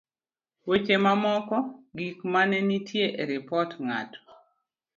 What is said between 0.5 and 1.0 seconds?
weche